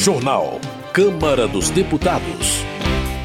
[0.00, 0.58] Jornal.
[0.94, 2.64] Câmara dos Deputados.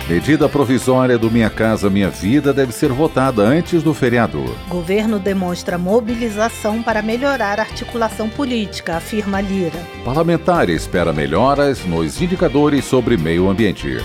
[0.10, 4.44] Medida provisória do Minha Casa Minha Vida deve ser votada antes do feriado.
[4.68, 9.80] Governo demonstra mobilização para melhorar a articulação política, afirma Lira.
[10.04, 13.96] Parlamentar espera melhoras nos indicadores sobre meio ambiente.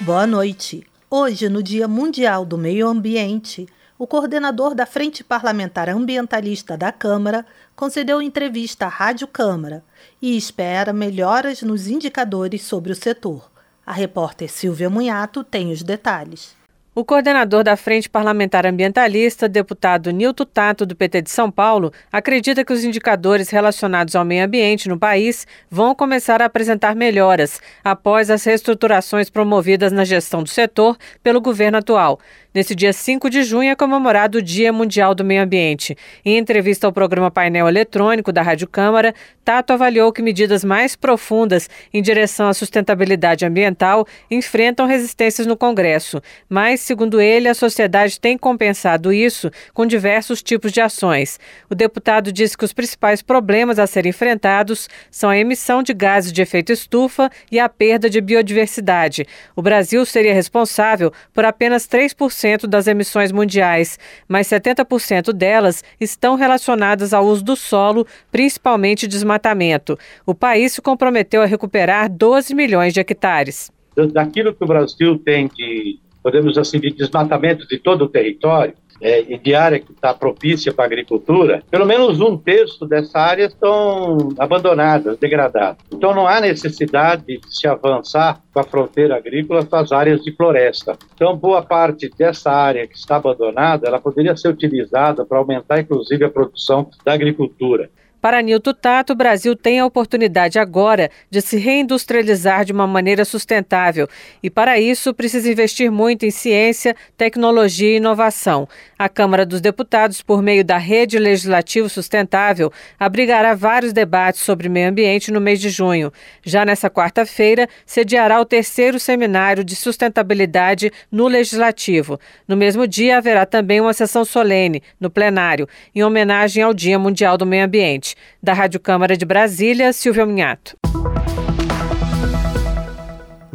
[0.00, 0.82] Boa noite.
[1.10, 3.68] Hoje, no Dia Mundial do Meio Ambiente,
[3.98, 9.82] o coordenador da Frente Parlamentar Ambientalista da Câmara concedeu entrevista à Rádio Câmara
[10.20, 13.50] e espera melhoras nos indicadores sobre o setor.
[13.86, 16.54] A repórter Silvia Munhato tem os detalhes.
[16.98, 22.64] O coordenador da Frente Parlamentar Ambientalista, deputado Nilton Tato, do PT de São Paulo, acredita
[22.64, 28.30] que os indicadores relacionados ao meio ambiente no país vão começar a apresentar melhoras após
[28.30, 32.18] as reestruturações promovidas na gestão do setor pelo governo atual.
[32.56, 35.94] Nesse dia 5 de junho é comemorado o Dia Mundial do Meio Ambiente.
[36.24, 41.68] Em entrevista ao programa Painel Eletrônico da Rádio Câmara, Tato avaliou que medidas mais profundas
[41.92, 46.22] em direção à sustentabilidade ambiental enfrentam resistências no Congresso.
[46.48, 51.38] Mas, segundo ele, a sociedade tem compensado isso com diversos tipos de ações.
[51.68, 56.32] O deputado disse que os principais problemas a serem enfrentados são a emissão de gases
[56.32, 59.26] de efeito estufa e a perda de biodiversidade.
[59.56, 63.98] O Brasil seria responsável por apenas 3% das emissões mundiais,
[64.28, 69.98] mas 70% delas estão relacionadas ao uso do solo, principalmente desmatamento.
[70.24, 73.72] O país se comprometeu a recuperar 12 milhões de hectares.
[74.12, 79.20] Daquilo que o Brasil tem de, podemos assim, de desmatamento de todo o território, é,
[79.32, 83.44] e de área que está propícia para a agricultura, pelo menos um terço dessa área
[83.44, 85.76] estão abandonadas, degradadas.
[85.92, 90.34] Então não há necessidade de se avançar com a fronteira agrícola para as áreas de
[90.34, 90.98] floresta.
[91.14, 96.24] Então boa parte dessa área que está abandonada, ela poderia ser utilizada para aumentar inclusive
[96.24, 97.88] a produção da agricultura.
[98.20, 103.24] Para Nilton Tato, o Brasil tem a oportunidade agora de se reindustrializar de uma maneira
[103.24, 104.08] sustentável
[104.42, 108.68] e, para isso, precisa investir muito em ciência, tecnologia e inovação.
[108.98, 114.88] A Câmara dos Deputados, por meio da Rede Legislativo Sustentável, abrigará vários debates sobre meio
[114.88, 116.10] ambiente no mês de junho.
[116.42, 122.18] Já nessa quarta-feira, sediará o terceiro seminário de sustentabilidade no Legislativo.
[122.48, 127.36] No mesmo dia, haverá também uma sessão solene, no plenário, em homenagem ao Dia Mundial
[127.36, 128.16] do Meio Ambiente.
[128.42, 130.74] Da Rádio Câmara de Brasília, Silvia Minhato.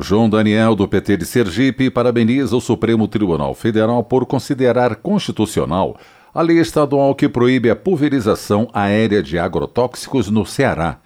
[0.03, 5.95] João Daniel, do PT de Sergipe, parabeniza o Supremo Tribunal Federal por considerar constitucional
[6.34, 11.00] a lei estadual que proíbe a pulverização aérea de agrotóxicos no Ceará.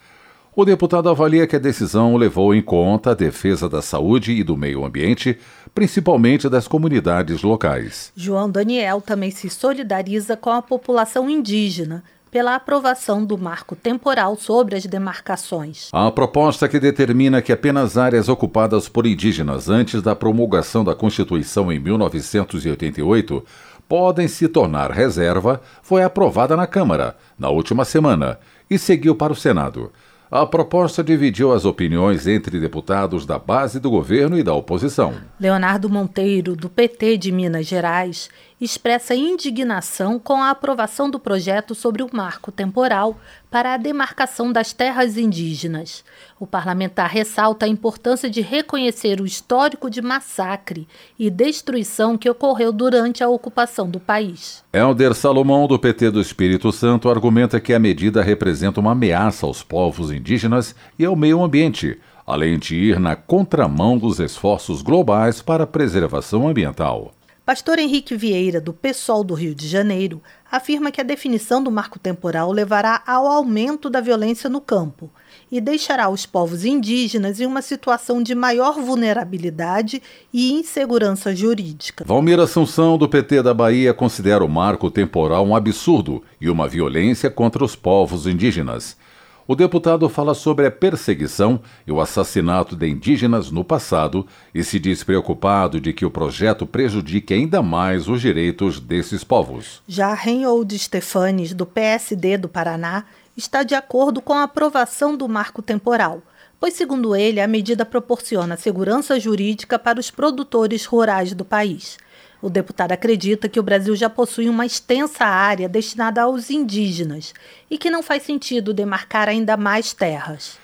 [0.56, 4.56] O deputado avalia que a decisão levou em conta a defesa da saúde e do
[4.56, 5.38] meio ambiente,
[5.74, 8.14] principalmente das comunidades locais.
[8.16, 12.02] João Daniel também se solidariza com a população indígena
[12.36, 15.88] pela aprovação do marco temporal sobre as demarcações.
[15.94, 21.72] A proposta que determina que apenas áreas ocupadas por indígenas antes da promulgação da Constituição
[21.72, 23.42] em 1988
[23.88, 28.38] podem se tornar reserva foi aprovada na Câmara na última semana
[28.70, 29.94] e seguiu para o Senado.
[30.30, 35.14] A proposta dividiu as opiniões entre deputados da base do governo e da oposição.
[35.40, 38.30] Leonardo Monteiro, do PT de Minas Gerais,
[38.60, 43.20] expressa indignação com a aprovação do projeto sobre o marco temporal
[43.52, 46.04] para a demarcação das terras indígenas.
[46.40, 50.88] O parlamentar ressalta a importância de reconhecer o histórico de massacre
[51.20, 54.64] e destruição que ocorreu durante a ocupação do país.
[54.72, 59.64] Helder Salomão, do PT do Espírito Santo, argumenta que a medida representa uma ameaça aos
[59.64, 65.66] povos indígenas e ao meio ambiente, além de ir na contramão dos esforços globais para
[65.66, 67.15] a preservação ambiental.
[67.46, 70.20] Pastor Henrique Vieira, do PSOL do Rio de Janeiro,
[70.52, 75.12] afirma que a definição do marco temporal levará ao aumento da violência no campo
[75.52, 80.02] e deixará os povos indígenas em uma situação de maior vulnerabilidade
[80.34, 82.04] e insegurança jurídica.
[82.04, 87.30] Valmir Assunção, do PT da Bahia, considera o marco temporal um absurdo e uma violência
[87.30, 88.98] contra os povos indígenas.
[89.48, 94.80] O deputado fala sobre a perseguição e o assassinato de indígenas no passado e se
[94.80, 99.84] diz preocupado de que o projeto prejudique ainda mais os direitos desses povos.
[99.88, 103.06] Já Reinhold Stefanes, do PSD do Paraná,
[103.38, 106.24] está de acordo com a aprovação do marco temporal,
[106.60, 112.00] pois, segundo ele, a medida proporciona segurança jurídica para os produtores rurais do país.
[112.46, 117.34] O deputado acredita que o Brasil já possui uma extensa área destinada aos indígenas
[117.72, 120.60] e que não faz sentido demarcar ainda mais terras.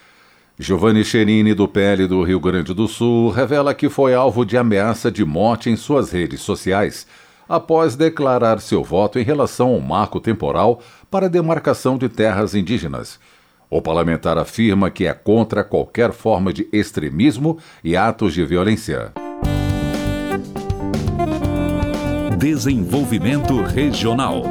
[0.60, 5.10] Giovanni Cherini, do PL do Rio Grande do Sul, revela que foi alvo de ameaça
[5.10, 7.07] de morte em suas redes sociais
[7.50, 13.19] após declarar seu voto em relação ao marco temporal para demarcação de terras indígenas.
[13.72, 19.12] O parlamentar afirma que é contra qualquer forma de extremismo e atos de violência.
[22.42, 24.42] Desenvolvimento Regional.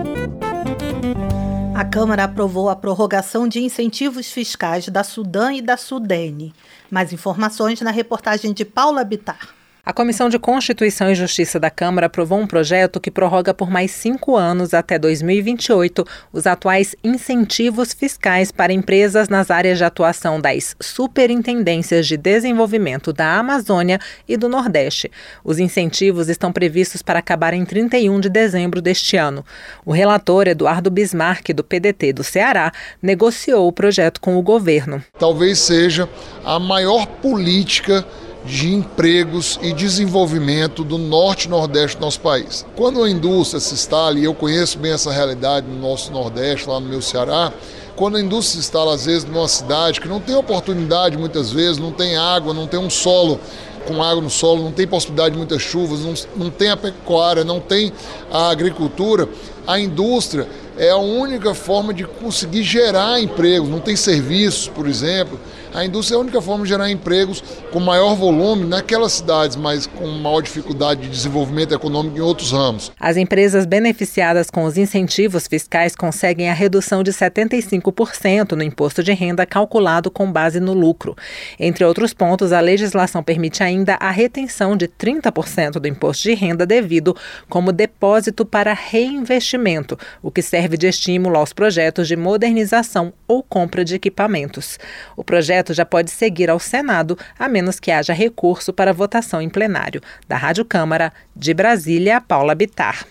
[1.74, 6.54] A Câmara aprovou a prorrogação de incentivos fiscais da Sudã e da Sudene.
[6.88, 9.59] Mais informações na reportagem de Paula Bitar.
[9.90, 13.90] A Comissão de Constituição e Justiça da Câmara aprovou um projeto que prorroga por mais
[13.90, 20.76] cinco anos, até 2028, os atuais incentivos fiscais para empresas nas áreas de atuação das
[20.80, 23.98] Superintendências de Desenvolvimento da Amazônia
[24.28, 25.10] e do Nordeste.
[25.42, 29.44] Os incentivos estão previstos para acabar em 31 de dezembro deste ano.
[29.84, 32.70] O relator, Eduardo Bismarck, do PDT do Ceará,
[33.02, 35.02] negociou o projeto com o governo.
[35.18, 36.08] Talvez seja
[36.44, 38.06] a maior política
[38.44, 42.64] de empregos e desenvolvimento do norte e nordeste do nosso país.
[42.74, 46.80] Quando a indústria se instala, e eu conheço bem essa realidade no nosso nordeste, lá
[46.80, 47.52] no meu Ceará,
[47.96, 51.78] quando a indústria se instala às vezes numa cidade que não tem oportunidade muitas vezes,
[51.78, 53.38] não tem água, não tem um solo
[53.86, 57.44] com água no solo, não tem possibilidade de muitas chuvas, não, não tem a pecuária,
[57.44, 57.92] não tem
[58.30, 59.28] a agricultura,
[59.66, 60.48] a indústria
[60.78, 65.38] é a única forma de conseguir gerar empregos, não tem serviços, por exemplo
[65.72, 69.86] a indústria é a única forma de gerar empregos com maior volume naquelas cidades, mas
[69.86, 72.90] com maior dificuldade de desenvolvimento econômico em outros ramos.
[72.98, 79.12] As empresas beneficiadas com os incentivos fiscais conseguem a redução de 75% no imposto de
[79.12, 81.16] renda calculado com base no lucro.
[81.58, 86.66] Entre outros pontos, a legislação permite ainda a retenção de 30% do imposto de renda
[86.66, 87.16] devido
[87.48, 93.84] como depósito para reinvestimento, o que serve de estímulo aos projetos de modernização ou compra
[93.84, 94.78] de equipamentos.
[95.16, 99.40] O projeto projeto já pode seguir ao Senado, a menos que haja recurso para votação
[99.40, 100.00] em plenário.
[100.26, 103.06] Da Rádio Câmara, de Brasília, Paula Bitar.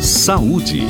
[0.00, 0.82] Saúde.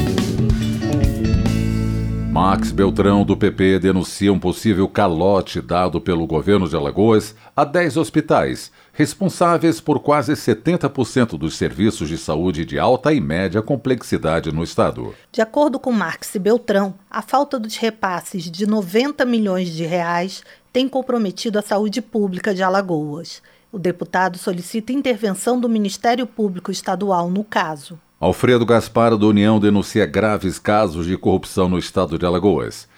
[2.34, 7.96] Max Beltrão, do PP, denuncia um possível calote dado pelo governo de Alagoas a 10
[7.96, 14.64] hospitais responsáveis por quase 70% dos serviços de saúde de alta e média complexidade no
[14.64, 15.14] estado.
[15.30, 20.42] De acordo com Marx Beltrão, a falta dos repasses de 90 milhões de reais
[20.72, 23.40] tem comprometido a saúde pública de Alagoas.
[23.70, 27.96] O deputado solicita intervenção do Ministério Público Estadual no caso.
[28.24, 32.88] Alfredo Gaspar, da União, denuncia graves casos de corrupção no estado de Alagoas.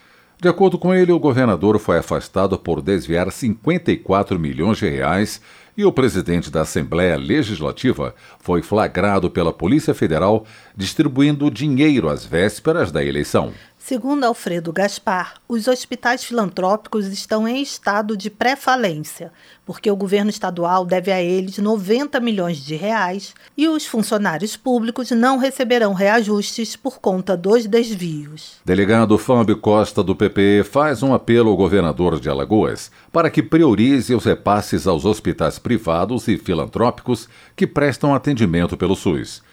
[0.41, 5.41] De acordo com ele, o governador foi afastado por desviar 54 milhões de reais
[5.77, 10.47] e o presidente da Assembleia Legislativa foi flagrado pela Polícia Federal
[10.77, 13.53] distribuindo dinheiro às vésperas da eleição.
[13.87, 19.33] Segundo Alfredo Gaspar, os hospitais filantrópicos estão em estado de pré-falência,
[19.65, 25.13] porque o governo estadual deve a eles 90 milhões de reais e os funcionários públicos
[25.13, 28.57] não receberão reajustes por conta dos desvios.
[28.65, 34.13] Delegado Fábio Costa, do PP, faz um apelo ao governador de Alagoas para que priorize
[34.17, 39.45] os repasses aos hospitais privados e filantrópicos que prestam atendimento pelo SUS.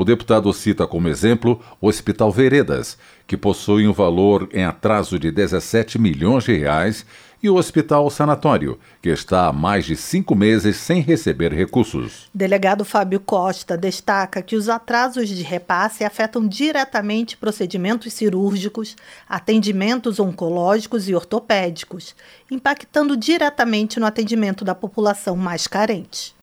[0.00, 5.30] O deputado cita como exemplo o Hospital Veredas, que possui um valor em atraso de
[5.30, 7.04] 17 milhões de reais,
[7.42, 12.30] e o Hospital Sanatório, que está há mais de cinco meses sem receber recursos.
[12.32, 18.96] Delegado Fábio Costa destaca que os atrasos de repasse afetam diretamente procedimentos cirúrgicos,
[19.28, 22.16] atendimentos oncológicos e ortopédicos,
[22.50, 26.34] impactando diretamente no atendimento da população mais carente.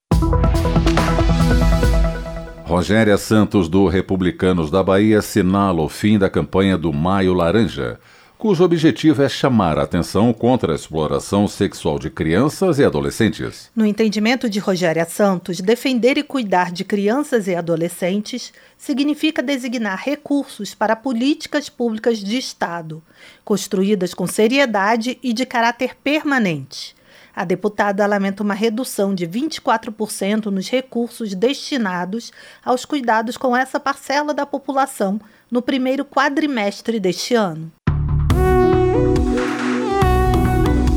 [2.67, 7.97] Rogéria Santos, do Republicanos da Bahia, assinala o fim da campanha do Maio Laranja,
[8.37, 13.71] cujo objetivo é chamar a atenção contra a exploração sexual de crianças e adolescentes.
[13.73, 20.75] No entendimento de Rogéria Santos, defender e cuidar de crianças e adolescentes significa designar recursos
[20.75, 23.01] para políticas públicas de Estado,
[23.45, 26.96] construídas com seriedade e de caráter permanente
[27.37, 32.31] a deputada lamenta uma redução de 24% nos recursos destinados
[32.65, 37.71] aos cuidados com essa parcela da população no primeiro quadrimestre deste ano.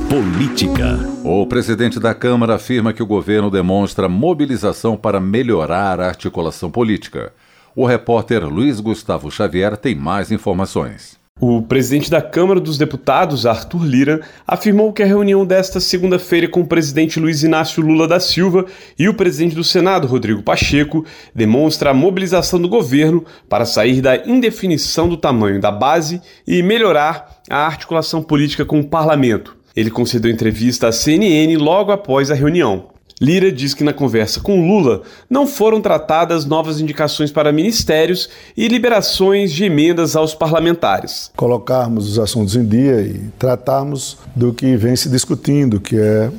[0.09, 0.99] Política.
[1.23, 7.35] O presidente da Câmara afirma que o governo demonstra mobilização para melhorar a articulação política.
[7.77, 11.20] O repórter Luiz Gustavo Xavier tem mais informações.
[11.43, 16.61] O presidente da Câmara dos Deputados, Arthur Lira, afirmou que a reunião desta segunda-feira com
[16.61, 18.67] o presidente Luiz Inácio Lula da Silva
[18.99, 21.03] e o presidente do Senado, Rodrigo Pacheco,
[21.35, 27.41] demonstra a mobilização do governo para sair da indefinição do tamanho da base e melhorar
[27.49, 29.57] a articulação política com o parlamento.
[29.75, 33.00] Ele concedeu entrevista à CNN logo após a reunião.
[33.21, 38.67] Lira diz que na conversa com Lula não foram tratadas novas indicações para ministérios e
[38.67, 41.31] liberações de emendas aos parlamentares.
[41.37, 46.31] Colocarmos os assuntos em dia e tratarmos do que vem se discutindo, que é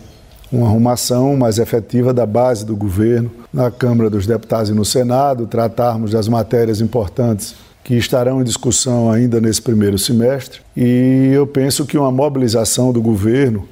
[0.51, 5.45] uma arrumação mais efetiva da base do governo na Câmara dos Deputados e no Senado,
[5.45, 10.61] tratarmos das matérias importantes que estarão em discussão ainda nesse primeiro semestre.
[10.75, 13.67] E eu penso que uma mobilização do governo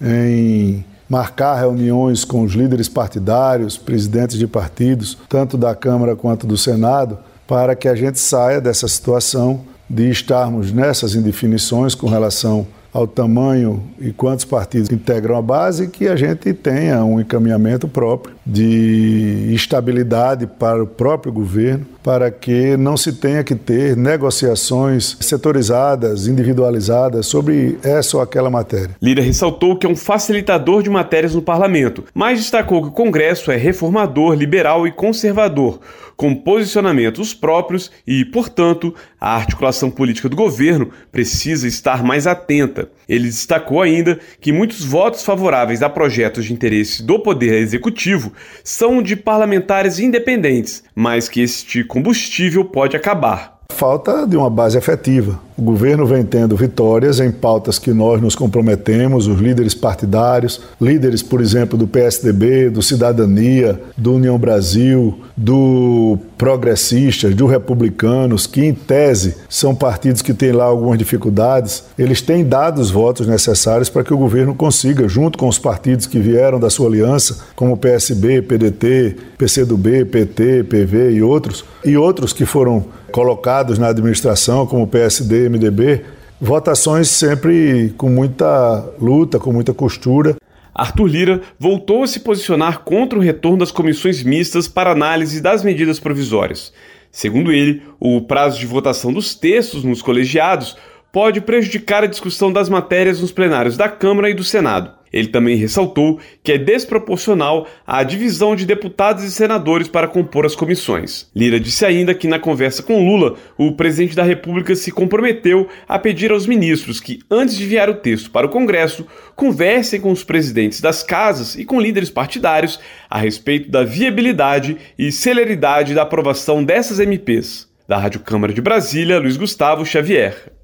[0.00, 6.56] em marcar reuniões com os líderes partidários, presidentes de partidos, tanto da Câmara quanto do
[6.56, 13.08] Senado, para que a gente saia dessa situação de estarmos nessas indefinições com relação ao
[13.08, 19.52] tamanho e quantos partidos integram a base, que a gente tenha um encaminhamento próprio de
[19.54, 27.26] estabilidade para o próprio governo, para que não se tenha que ter negociações setorizadas, individualizadas
[27.26, 28.96] sobre essa ou aquela matéria.
[29.00, 33.50] Lira ressaltou que é um facilitador de matérias no parlamento, mas destacou que o Congresso
[33.50, 35.80] é reformador, liberal e conservador,
[36.16, 42.90] com posicionamentos próprios e, portanto, a articulação política do governo precisa estar mais atenta.
[43.08, 48.32] Ele destacou ainda que muitos votos favoráveis a projetos de interesse do Poder Executivo
[48.64, 53.60] são de parlamentares independentes, mas que este combustível pode acabar.
[53.72, 55.40] Falta de uma base efetiva.
[55.60, 61.22] O governo vem tendo vitórias em pautas que nós nos comprometemos, os líderes partidários, líderes,
[61.22, 68.72] por exemplo, do PSDB, do Cidadania, do União Brasil, do Progressistas, do Republicanos, que em
[68.72, 74.02] tese são partidos que têm lá algumas dificuldades, eles têm dado os votos necessários para
[74.02, 78.40] que o governo consiga, junto com os partidos que vieram da sua aliança, como PSB,
[78.40, 85.49] PDT, PCdoB, PT, PV e outros, e outros que foram colocados na administração, como PSD,
[85.50, 86.04] MDB,
[86.40, 90.36] votações sempre com muita luta, com muita costura.
[90.74, 95.62] Arthur Lira voltou a se posicionar contra o retorno das comissões mistas para análise das
[95.62, 96.72] medidas provisórias.
[97.12, 100.76] Segundo ele, o prazo de votação dos textos nos colegiados
[101.12, 104.99] pode prejudicar a discussão das matérias nos plenários da Câmara e do Senado.
[105.12, 110.54] Ele também ressaltou que é desproporcional a divisão de deputados e senadores para compor as
[110.54, 111.28] comissões.
[111.34, 115.98] Lira disse ainda que, na conversa com Lula, o presidente da República se comprometeu a
[115.98, 120.22] pedir aos ministros que, antes de enviar o texto para o Congresso, conversem com os
[120.22, 126.62] presidentes das casas e com líderes partidários a respeito da viabilidade e celeridade da aprovação
[126.62, 127.68] dessas MPs.
[127.88, 130.59] Da Rádio Câmara de Brasília, Luiz Gustavo Xavier.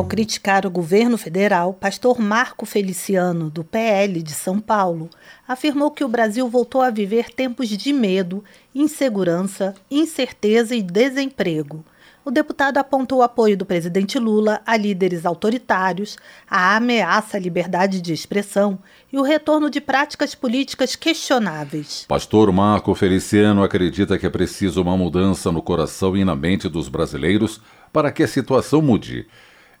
[0.00, 5.10] Ao criticar o governo federal, pastor Marco Feliciano, do PL de São Paulo,
[5.46, 8.42] afirmou que o Brasil voltou a viver tempos de medo,
[8.74, 11.84] insegurança, incerteza e desemprego.
[12.24, 16.16] O deputado apontou o apoio do presidente Lula a líderes autoritários,
[16.48, 18.78] a ameaça à liberdade de expressão
[19.12, 22.06] e o retorno de práticas políticas questionáveis.
[22.08, 26.88] Pastor Marco Feliciano acredita que é preciso uma mudança no coração e na mente dos
[26.88, 27.60] brasileiros
[27.92, 29.26] para que a situação mude.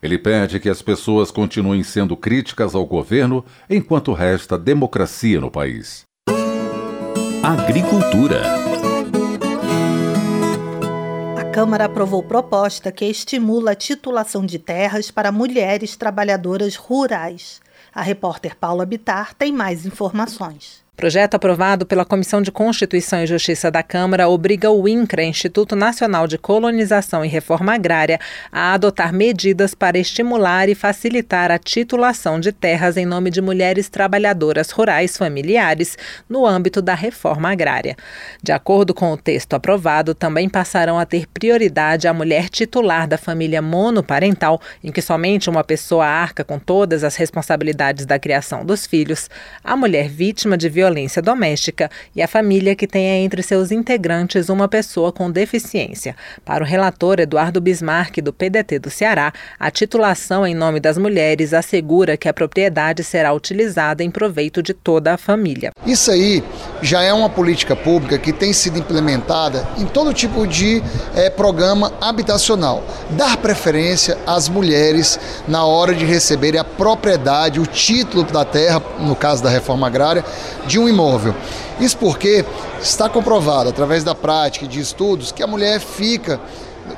[0.02, 6.04] Ele pede que as pessoas continuem sendo críticas ao governo enquanto resta democracia no país.
[7.42, 8.42] Agricultura.
[11.36, 17.60] A Câmara aprovou proposta que estimula a titulação de terras para mulheres trabalhadoras rurais.
[17.92, 20.82] A repórter Paula Bitar tem mais informações.
[21.00, 26.26] Projeto aprovado pela Comissão de Constituição e Justiça da Câmara obriga o INCRA, Instituto Nacional
[26.26, 28.20] de Colonização e Reforma Agrária,
[28.52, 33.88] a adotar medidas para estimular e facilitar a titulação de terras em nome de mulheres
[33.88, 35.96] trabalhadoras rurais familiares
[36.28, 37.96] no âmbito da reforma agrária.
[38.42, 43.16] De acordo com o texto aprovado, também passarão a ter prioridade a mulher titular da
[43.16, 48.84] família monoparental, em que somente uma pessoa arca com todas as responsabilidades da criação dos
[48.84, 49.30] filhos,
[49.64, 54.48] a mulher vítima de violência violência doméstica e a família que tenha entre seus integrantes
[54.48, 56.16] uma pessoa com deficiência.
[56.44, 61.54] Para o relator Eduardo Bismarck, do PDT do Ceará, a titulação em nome das mulheres
[61.54, 65.70] assegura que a propriedade será utilizada em proveito de toda a família.
[65.86, 66.42] Isso aí
[66.82, 70.82] já é uma política pública que tem sido implementada em todo tipo de
[71.14, 72.82] é, programa habitacional.
[73.10, 79.14] Dar preferência às mulheres na hora de receberem a propriedade, o título da terra, no
[79.14, 80.24] caso da reforma agrária,
[80.66, 81.34] de um imóvel.
[81.78, 82.44] Isso porque
[82.80, 86.40] está comprovado através da prática e de estudos que a mulher fica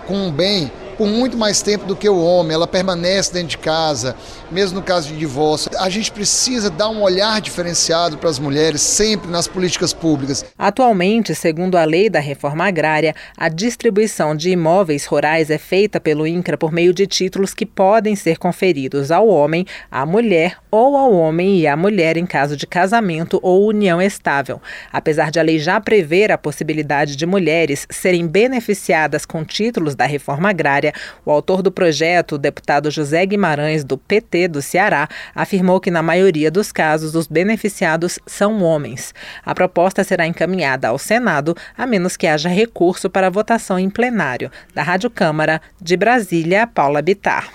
[0.06, 3.58] com um bem por muito mais tempo do que o homem, ela permanece dentro de
[3.58, 4.16] casa,
[4.50, 5.70] mesmo no caso de divórcio.
[5.78, 10.44] A gente precisa dar um olhar diferenciado para as mulheres sempre nas políticas públicas.
[10.58, 16.26] Atualmente, segundo a lei da reforma agrária, a distribuição de imóveis rurais é feita pelo
[16.26, 21.12] INCRA por meio de títulos que podem ser conferidos ao homem, à mulher ou ao
[21.12, 24.60] homem e à mulher em caso de casamento ou união estável.
[24.92, 30.06] Apesar de a lei já prever a possibilidade de mulheres serem beneficiadas com títulos da
[30.06, 30.81] reforma agrária,
[31.24, 36.02] o autor do projeto, o deputado José Guimarães, do PT do Ceará, afirmou que, na
[36.02, 39.14] maioria dos casos, os beneficiados são homens.
[39.44, 44.50] A proposta será encaminhada ao Senado, a menos que haja recurso para votação em plenário.
[44.74, 47.50] Da Rádio Câmara, de Brasília, Paula Bitar.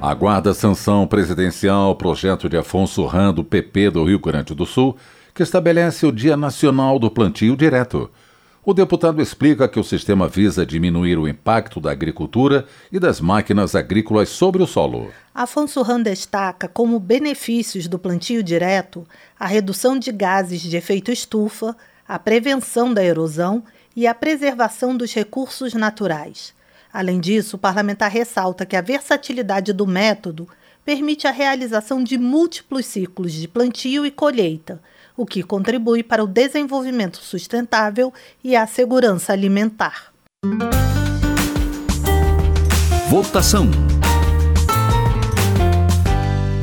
[0.00, 4.96] Aguarda sanção presidencial projeto de Afonso Ram, do PP do Rio Grande do Sul,
[5.34, 8.10] que estabelece o Dia Nacional do Plantio Direto.
[8.68, 13.76] O deputado explica que o sistema visa diminuir o impacto da agricultura e das máquinas
[13.76, 15.12] agrícolas sobre o solo.
[15.32, 19.06] Afonso Ram destaca como benefícios do plantio direto
[19.38, 21.76] a redução de gases de efeito estufa,
[22.08, 23.62] a prevenção da erosão
[23.94, 26.52] e a preservação dos recursos naturais.
[26.92, 30.48] Além disso, o parlamentar ressalta que a versatilidade do método
[30.84, 34.82] permite a realização de múltiplos ciclos de plantio e colheita
[35.16, 40.12] o que contribui para o desenvolvimento sustentável e a segurança alimentar.
[43.08, 43.70] Votação.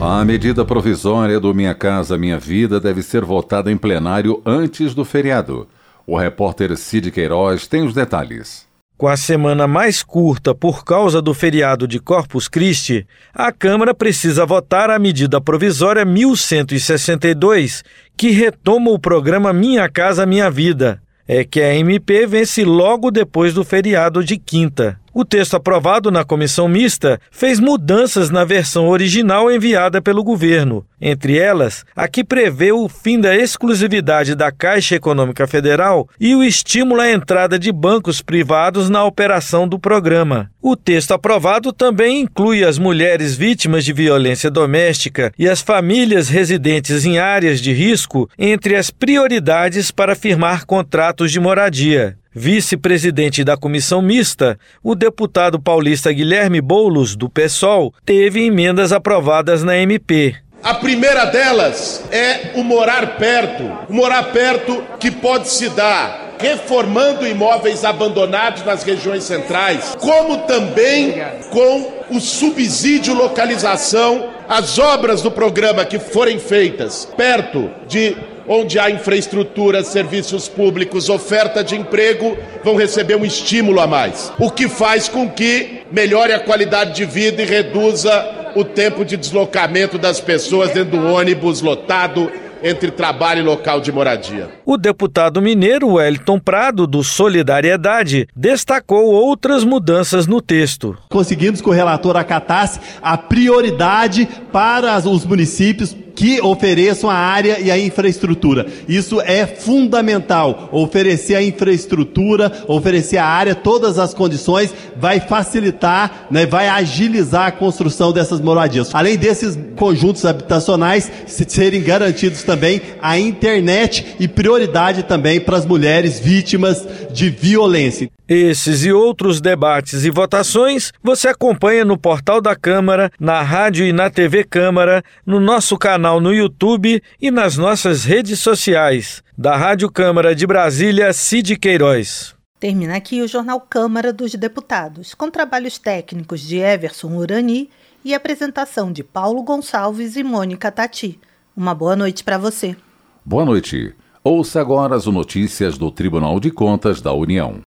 [0.01, 5.05] A medida provisória do Minha Casa Minha Vida deve ser votada em plenário antes do
[5.05, 5.67] feriado.
[6.05, 8.67] O repórter Cid Queiroz tem os detalhes.
[9.03, 14.45] Com a semana mais curta por causa do feriado de Corpus Christi, a Câmara precisa
[14.45, 17.83] votar a medida provisória 1162,
[18.15, 21.01] que retoma o programa Minha Casa Minha Vida.
[21.27, 24.97] É que a MP vence logo depois do feriado de quinta.
[25.15, 31.37] O texto aprovado na comissão mista fez mudanças na versão original enviada pelo governo, entre
[31.37, 36.99] elas a que prevê o fim da exclusividade da Caixa Econômica Federal e o estímulo
[36.99, 40.49] à entrada de bancos privados na operação do programa.
[40.59, 47.05] O texto aprovado também inclui as mulheres vítimas de violência doméstica e as famílias residentes
[47.05, 52.17] em áreas de risco entre as prioridades para firmar contratos de moradia.
[52.35, 59.77] Vice-presidente da comissão mista, o deputado paulista Guilherme Boulos, do PSOL, teve emendas aprovadas na
[59.77, 60.35] MP.
[60.63, 63.63] A primeira delas é o morar perto.
[63.87, 71.15] O morar perto que pode se dar reformando imóveis abandonados nas regiões centrais, como também
[71.51, 78.89] com o subsídio localização, as obras do programa que forem feitas perto de onde há
[78.89, 84.31] infraestrutura, serviços públicos, oferta de emprego, vão receber um estímulo a mais.
[84.39, 89.17] O que faz com que melhore a qualidade de vida e reduza o tempo de
[89.17, 92.31] deslocamento das pessoas dentro do ônibus lotado,
[92.63, 94.49] entre trabalho e local de moradia.
[94.65, 100.97] O deputado mineiro Wellington Prado, do Solidariedade, destacou outras mudanças no texto.
[101.09, 107.71] Conseguimos que o relator acatasse a prioridade para os municípios que ofereçam a área e
[107.71, 108.65] a infraestrutura.
[108.87, 110.69] Isso é fundamental.
[110.71, 117.51] Oferecer a infraestrutura, oferecer a área, todas as condições, vai facilitar, né, vai agilizar a
[117.51, 118.93] construção dessas moradias.
[118.93, 126.19] Além desses conjuntos habitacionais serem garantidos também a internet e prioridade também para as mulheres
[126.19, 128.09] vítimas de violência.
[128.27, 133.91] Esses e outros debates e votações você acompanha no portal da Câmara, na rádio e
[133.91, 139.23] na TV Câmara, no nosso canal no YouTube e nas nossas redes sociais.
[139.37, 142.35] Da Rádio Câmara de Brasília, Cid Queiroz.
[142.59, 147.69] Termina aqui o Jornal Câmara dos Deputados, com trabalhos técnicos de Everson Urani
[148.03, 151.17] e apresentação de Paulo Gonçalves e Mônica Tati.
[151.55, 152.75] Uma boa noite para você.
[153.23, 153.95] Boa noite.
[154.21, 157.61] Ouça agora as notícias do Tribunal de Contas da União.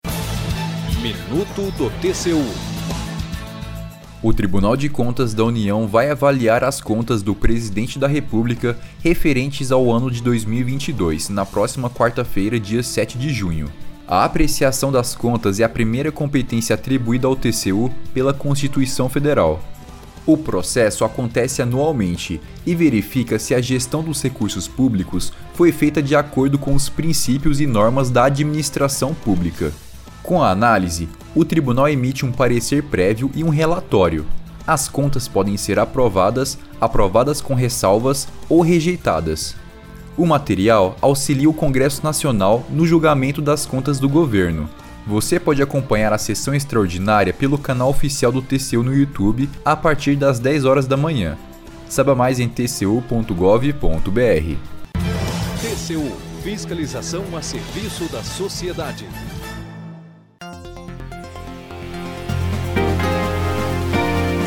[1.03, 2.72] Minuto do TCU.
[4.23, 9.69] O Tribunal de Contas da União vai avaliar as contas do presidente da República referentes
[9.69, 13.69] ao ano de 2022, na próxima quarta-feira, dia 7 de junho.
[14.07, 19.61] A apreciação das contas é a primeira competência atribuída ao TCU pela Constituição Federal.
[20.25, 26.15] O processo acontece anualmente e verifica se a gestão dos recursos públicos foi feita de
[26.15, 29.73] acordo com os princípios e normas da administração pública.
[30.23, 34.25] Com a análise, o tribunal emite um parecer prévio e um relatório.
[34.65, 39.53] As contas podem ser aprovadas, aprovadas com ressalvas ou rejeitadas.
[40.15, 44.69] O material auxilia o Congresso Nacional no julgamento das contas do governo.
[45.05, 50.15] Você pode acompanhar a sessão extraordinária pelo canal oficial do TCU no YouTube a partir
[50.15, 51.37] das 10 horas da manhã.
[51.89, 53.03] Saiba mais em tcu.gov.br.
[55.59, 59.07] TCU Fiscalização a serviço da sociedade.